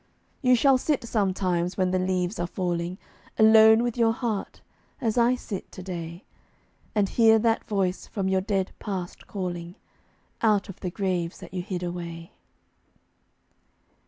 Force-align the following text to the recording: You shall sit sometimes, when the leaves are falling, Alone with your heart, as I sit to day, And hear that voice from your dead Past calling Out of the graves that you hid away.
You 0.41 0.55
shall 0.55 0.79
sit 0.79 1.03
sometimes, 1.03 1.77
when 1.77 1.91
the 1.91 1.99
leaves 1.99 2.39
are 2.39 2.47
falling, 2.47 2.97
Alone 3.37 3.83
with 3.83 3.95
your 3.99 4.13
heart, 4.13 4.61
as 4.99 5.15
I 5.15 5.35
sit 5.35 5.71
to 5.73 5.83
day, 5.83 6.23
And 6.95 7.07
hear 7.07 7.37
that 7.37 7.65
voice 7.65 8.07
from 8.07 8.27
your 8.27 8.41
dead 8.41 8.71
Past 8.79 9.27
calling 9.27 9.75
Out 10.41 10.69
of 10.69 10.79
the 10.79 10.89
graves 10.89 11.37
that 11.39 11.53
you 11.53 11.61
hid 11.61 11.83
away. 11.83 12.31